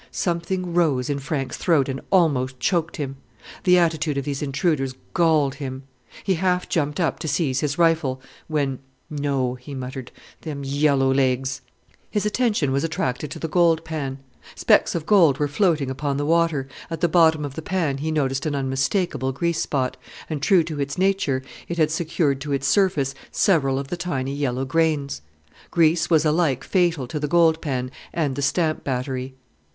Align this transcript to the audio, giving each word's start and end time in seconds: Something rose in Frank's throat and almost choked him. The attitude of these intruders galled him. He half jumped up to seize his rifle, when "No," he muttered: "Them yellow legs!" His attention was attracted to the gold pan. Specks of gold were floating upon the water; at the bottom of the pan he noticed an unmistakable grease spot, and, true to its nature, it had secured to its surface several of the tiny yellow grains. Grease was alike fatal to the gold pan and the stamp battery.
Something 0.09 0.73
rose 0.73 1.11
in 1.11 1.19
Frank's 1.19 1.57
throat 1.57 1.87
and 1.87 2.01
almost 2.09 2.59
choked 2.59 2.97
him. 2.97 3.17
The 3.65 3.77
attitude 3.77 4.17
of 4.17 4.25
these 4.25 4.41
intruders 4.41 4.95
galled 5.13 5.53
him. 5.53 5.83
He 6.23 6.33
half 6.33 6.67
jumped 6.67 6.99
up 6.99 7.19
to 7.19 7.27
seize 7.27 7.59
his 7.59 7.77
rifle, 7.77 8.19
when 8.47 8.79
"No," 9.11 9.53
he 9.53 9.75
muttered: 9.75 10.11
"Them 10.41 10.63
yellow 10.63 11.13
legs!" 11.13 11.61
His 12.09 12.25
attention 12.25 12.71
was 12.71 12.83
attracted 12.83 13.29
to 13.29 13.37
the 13.37 13.47
gold 13.47 13.83
pan. 13.85 14.17
Specks 14.55 14.95
of 14.95 15.05
gold 15.05 15.37
were 15.37 15.47
floating 15.47 15.91
upon 15.91 16.17
the 16.17 16.25
water; 16.25 16.67
at 16.89 17.01
the 17.01 17.07
bottom 17.07 17.45
of 17.45 17.53
the 17.53 17.61
pan 17.61 17.99
he 17.99 18.09
noticed 18.09 18.47
an 18.47 18.55
unmistakable 18.55 19.31
grease 19.31 19.61
spot, 19.61 19.97
and, 20.27 20.41
true 20.41 20.63
to 20.63 20.81
its 20.81 20.97
nature, 20.97 21.43
it 21.67 21.77
had 21.77 21.91
secured 21.91 22.41
to 22.41 22.53
its 22.53 22.65
surface 22.67 23.13
several 23.29 23.77
of 23.77 23.89
the 23.89 23.97
tiny 23.97 24.33
yellow 24.33 24.65
grains. 24.65 25.21
Grease 25.69 26.09
was 26.09 26.25
alike 26.25 26.63
fatal 26.63 27.05
to 27.05 27.19
the 27.19 27.27
gold 27.27 27.61
pan 27.61 27.91
and 28.11 28.35
the 28.35 28.41
stamp 28.41 28.83
battery. 28.83 29.35